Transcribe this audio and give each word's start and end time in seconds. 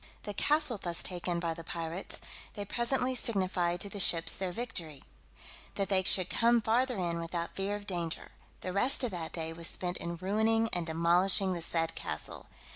The 0.23 0.33
castle 0.33 0.79
thus 0.81 1.03
taken 1.03 1.39
by 1.39 1.53
the 1.53 1.63
pirates, 1.63 2.21
they 2.55 2.65
presently 2.65 3.13
signified 3.13 3.79
to 3.81 3.89
the 3.89 3.99
ships 3.99 4.33
their 4.35 4.51
victory, 4.51 5.03
that 5.75 5.89
they 5.89 6.01
should 6.01 6.27
come 6.27 6.59
farther 6.59 6.97
in 6.97 7.19
without 7.19 7.55
fear 7.55 7.75
of 7.75 7.85
danger: 7.85 8.31
the 8.61 8.73
rest 8.73 9.03
of 9.03 9.11
that 9.11 9.31
day 9.31 9.53
was 9.53 9.67
spent 9.67 9.97
in 9.97 10.15
ruining 10.15 10.69
and 10.73 10.87
demolishing 10.87 11.53
the 11.53 11.61
said 11.61 11.93
castle. 11.93 12.47